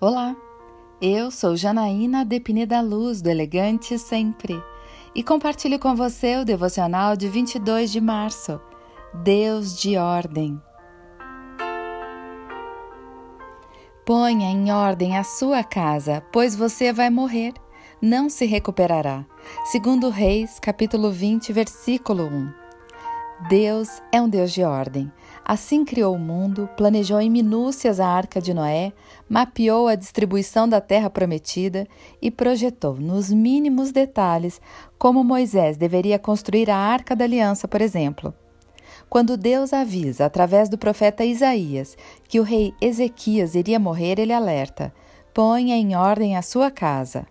[0.00, 0.36] Olá,
[1.00, 4.60] eu sou Janaína Depine da Luz, do Elegante Sempre,
[5.14, 8.60] e compartilho com você o devocional de 22 de março,
[9.22, 10.60] Deus de Ordem.
[14.04, 17.54] Ponha em ordem a sua casa, pois você vai morrer,
[18.02, 19.24] não se recuperará.
[19.66, 22.63] Segundo Reis, capítulo 20, versículo 1.
[23.40, 25.10] Deus é um Deus de ordem.
[25.44, 28.92] Assim criou o mundo, planejou em minúcias a arca de Noé,
[29.28, 31.86] mapeou a distribuição da terra prometida
[32.22, 34.60] e projetou nos mínimos detalhes
[34.96, 38.32] como Moisés deveria construir a arca da aliança, por exemplo.
[39.10, 41.96] Quando Deus avisa, através do profeta Isaías,
[42.28, 44.94] que o rei Ezequias iria morrer, ele alerta:
[45.34, 47.26] ponha em ordem a sua casa.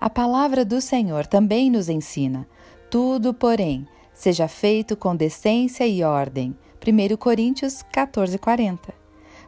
[0.00, 2.48] A palavra do Senhor também nos ensina:
[2.90, 6.56] tudo, porém, seja feito com decência e ordem.
[6.86, 8.94] 1 Coríntios 14, 40.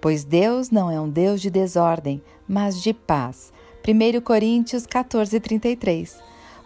[0.00, 3.52] Pois Deus não é um Deus de desordem, mas de paz.
[3.86, 6.18] 1 Coríntios 14, 33.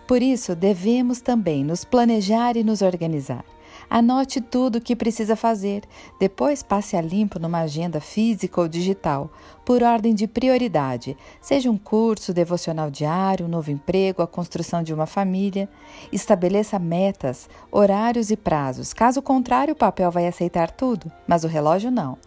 [0.06, 3.44] Por isso, devemos também nos planejar e nos organizar.
[3.88, 5.82] Anote tudo o que precisa fazer,
[6.18, 9.30] depois passe a limpo numa agenda física ou digital,
[9.64, 14.92] por ordem de prioridade, seja um curso, devocional diário, um novo emprego, a construção de
[14.92, 15.68] uma família.
[16.10, 21.90] Estabeleça metas, horários e prazos, caso contrário, o papel vai aceitar tudo, mas o relógio
[21.90, 22.18] não.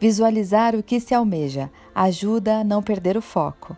[0.00, 3.76] Visualizar o que se almeja ajuda a não perder o foco.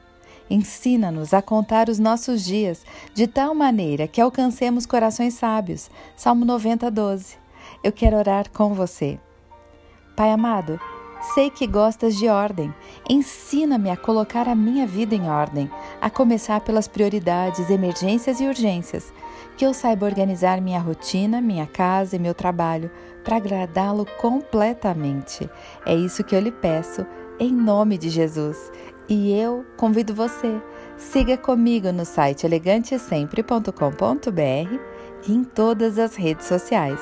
[0.51, 2.85] Ensina-nos a contar os nossos dias
[3.15, 5.89] de tal maneira que alcancemos corações sábios.
[6.17, 7.37] Salmo 90, 12.
[7.85, 9.21] Eu quero orar com você.
[10.17, 10.81] Pai amado,
[11.35, 12.75] sei que gostas de ordem.
[13.09, 15.71] Ensina-me a colocar a minha vida em ordem,
[16.01, 19.13] a começar pelas prioridades, emergências e urgências.
[19.57, 22.91] Que eu saiba organizar minha rotina, minha casa e meu trabalho
[23.23, 25.49] para agradá-lo completamente.
[25.87, 27.07] É isso que eu lhe peço,
[27.39, 28.71] em nome de Jesus.
[29.11, 30.63] E eu convido você,
[30.97, 34.79] siga comigo no site elegantesempre.com.br
[35.27, 37.01] e em todas as redes sociais.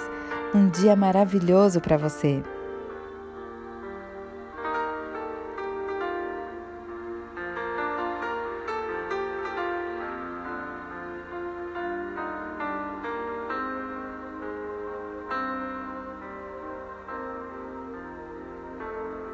[0.55, 2.43] Um dia maravilhoso para você!